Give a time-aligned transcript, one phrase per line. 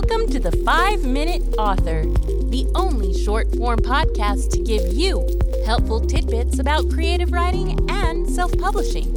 [0.00, 5.26] Welcome to the 5 Minute Author, the only short form podcast to give you
[5.66, 9.12] helpful tidbits about creative writing and self publishing.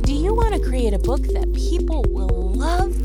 [0.00, 2.96] Do you want to create a book that people will love?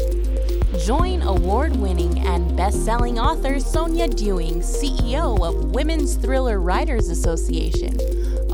[0.86, 8.00] Join award winning and best selling author Sonia Dewing, CEO of Women's Thriller Writers Association,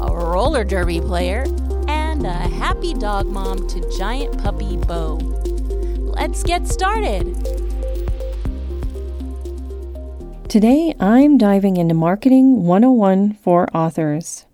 [0.01, 1.43] a roller derby player,
[1.87, 5.17] and a happy dog mom to giant puppy Bo.
[6.17, 7.64] Let's get started.
[10.55, 14.45] Today, I'm diving into Marketing 101 for authors.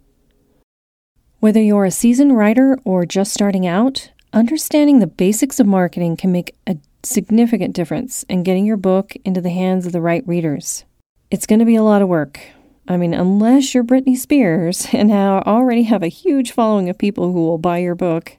[1.41, 6.31] Whether you're a seasoned writer or just starting out, understanding the basics of marketing can
[6.31, 10.85] make a significant difference in getting your book into the hands of the right readers.
[11.29, 12.39] It's going to be a lot of work.
[12.87, 17.31] I mean, unless you're Britney Spears and now already have a huge following of people
[17.31, 18.37] who will buy your book.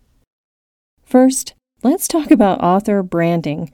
[1.04, 3.70] First, let's talk about author branding.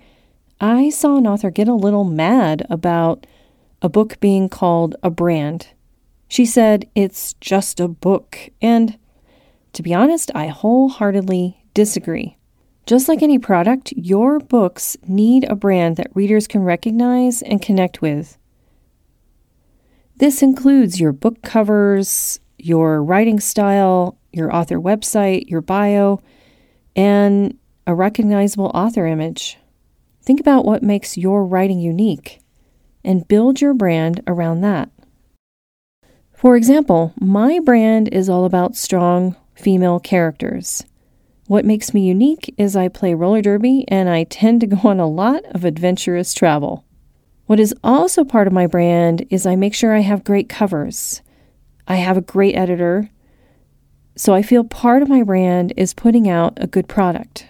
[0.61, 3.27] I saw an author get a little mad about
[3.81, 5.69] a book being called a brand.
[6.29, 8.51] She said, It's just a book.
[8.61, 8.99] And
[9.73, 12.37] to be honest, I wholeheartedly disagree.
[12.87, 18.01] Just like any product, your books need a brand that readers can recognize and connect
[18.01, 18.39] with.
[20.17, 26.21] This includes your book covers, your writing style, your author website, your bio,
[26.97, 29.59] and a recognizable author image.
[30.23, 32.41] Think about what makes your writing unique
[33.05, 34.91] and build your brand around that.
[36.33, 40.85] For example, my brand is all about strong female characters.
[41.49, 45.01] What makes me unique is I play roller derby and I tend to go on
[45.01, 46.85] a lot of adventurous travel.
[47.47, 51.23] What is also part of my brand is I make sure I have great covers.
[51.89, 53.11] I have a great editor,
[54.15, 57.48] so I feel part of my brand is putting out a good product.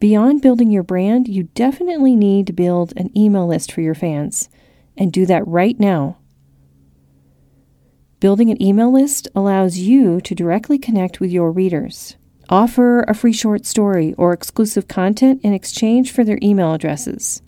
[0.00, 4.48] Beyond building your brand, you definitely need to build an email list for your fans,
[4.96, 6.16] and do that right now.
[8.18, 12.16] Building an email list allows you to directly connect with your readers.
[12.48, 17.42] Offer a free short story or exclusive content in exchange for their email addresses.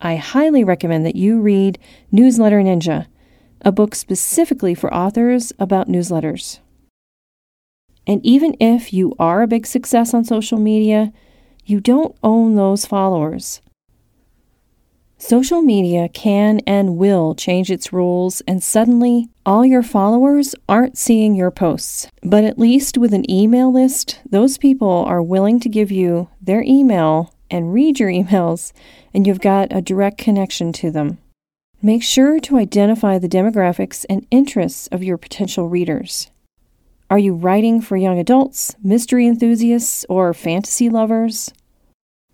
[0.00, 1.80] I highly recommend that you read
[2.12, 3.06] Newsletter Ninja,
[3.62, 6.60] a book specifically for authors about newsletters.
[8.06, 11.12] And even if you are a big success on social media,
[11.66, 13.60] you don't own those followers.
[15.16, 21.34] Social media can and will change its rules, and suddenly all your followers aren't seeing
[21.34, 22.08] your posts.
[22.22, 26.62] But at least with an email list, those people are willing to give you their
[26.62, 28.72] email and read your emails,
[29.14, 31.16] and you've got a direct connection to them.
[31.80, 36.30] Make sure to identify the demographics and interests of your potential readers.
[37.14, 41.52] Are you writing for young adults, mystery enthusiasts, or fantasy lovers?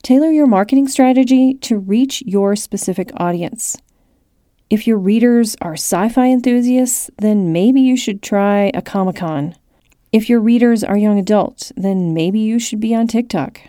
[0.02, 3.76] Tailor your marketing strategy to reach your specific audience.
[4.70, 9.54] If your readers are sci fi enthusiasts, then maybe you should try a Comic Con.
[10.12, 13.60] If your readers are young adults, then maybe you should be on TikTok.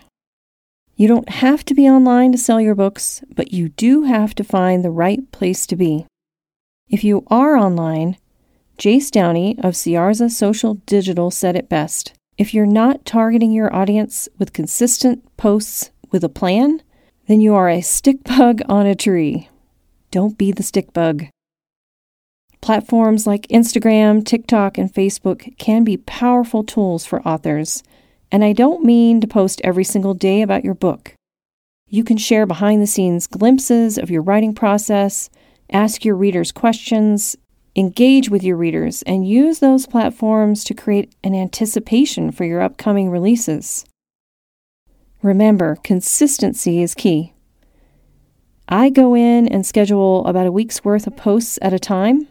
[0.96, 4.44] You don't have to be online to sell your books, but you do have to
[4.44, 6.06] find the right place to be.
[6.88, 8.16] If you are online,
[8.82, 12.14] Jace Downey of Ciarza Social Digital said it best.
[12.36, 16.82] If you're not targeting your audience with consistent posts with a plan,
[17.28, 19.48] then you are a stick bug on a tree.
[20.10, 21.26] Don't be the stick bug.
[22.60, 27.84] Platforms like Instagram, TikTok, and Facebook can be powerful tools for authors,
[28.32, 31.14] and I don't mean to post every single day about your book.
[31.86, 35.30] You can share behind the scenes glimpses of your writing process,
[35.70, 37.36] ask your readers questions,
[37.74, 43.10] engage with your readers, and use those platforms to create an anticipation for your upcoming
[43.10, 43.84] releases.
[45.22, 47.32] Remember, consistency is key.
[48.68, 52.28] I go in and schedule about a week's worth of posts at a time.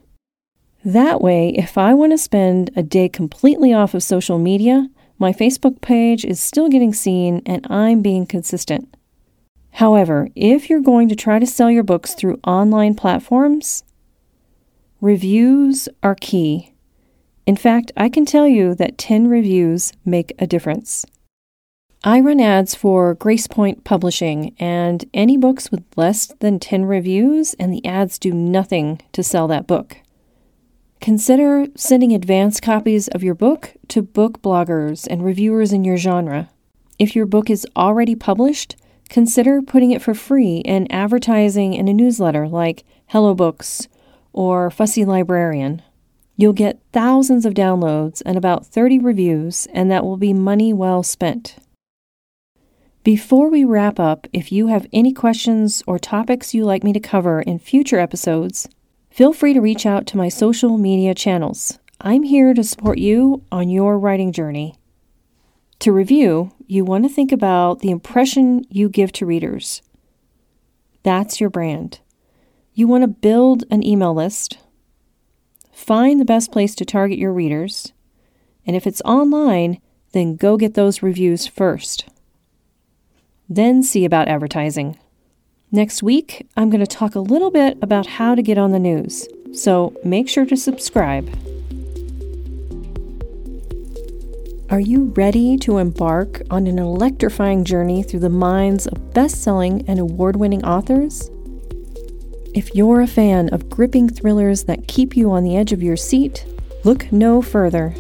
[0.84, 5.32] That way, if I want to spend a day completely off of social media, my
[5.32, 8.98] Facebook page is still getting seen and I'm being consistent.
[9.74, 13.84] However, if you're going to try to sell your books through online platforms,
[15.02, 16.74] reviews are key.
[17.48, 21.06] In fact, I can tell you that 10 reviews make a difference.
[22.04, 27.74] I run ads for GracePoint Publishing, and any books with less than 10 reviews, and
[27.74, 29.98] the ads do nothing to sell that book.
[31.00, 36.50] Consider sending advance copies of your book to book bloggers and reviewers in your genre.
[37.00, 38.76] If your book is already published,
[39.10, 43.88] consider putting it for free and advertising in a newsletter like Hello Books
[44.34, 45.82] or Fussy Librarian.
[46.38, 51.04] You'll get thousands of downloads and about 30 reviews, and that will be money well
[51.04, 51.58] spent.
[53.04, 57.00] Before we wrap up, if you have any questions or topics you'd like me to
[57.00, 58.70] cover in future episodes,
[59.10, 61.80] feel free to reach out to my social media channels.
[62.00, 64.76] I'm here to support you on your writing journey.
[65.80, 69.82] To review, you want to think about the impression you give to readers.
[71.02, 72.00] That's your brand.
[72.82, 74.58] You want to build an email list,
[75.72, 77.94] find the best place to target your readers,
[78.66, 79.80] and if it's online,
[80.14, 82.10] then go get those reviews first.
[83.48, 84.98] Then see about advertising.
[85.72, 88.80] Next week, I'm going to talk a little bit about how to get on the
[88.80, 91.30] news, so make sure to subscribe.
[94.72, 99.88] Are you ready to embark on an electrifying journey through the minds of best selling
[99.88, 101.30] and award winning authors?
[102.54, 105.96] If you're a fan of gripping thrillers that keep you on the edge of your
[105.96, 106.46] seat,
[106.84, 107.94] look no further.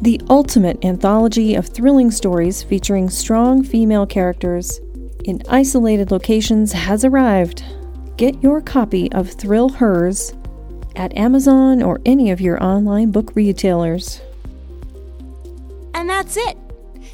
[0.00, 4.80] The ultimate anthology of thrilling stories featuring strong female characters
[5.26, 7.62] in isolated locations has arrived.
[8.16, 10.32] Get your copy of Thrill Hers
[10.96, 14.22] at Amazon or any of your online book retailers.
[15.92, 16.56] And that's it.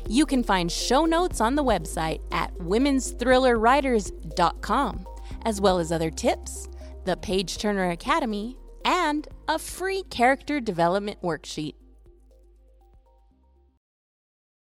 [0.09, 5.06] You can find show notes on the website at women'sthrillerwriters.com,
[5.44, 6.69] as well as other tips,
[7.06, 11.75] the Page Turner Academy, and a free character development worksheet.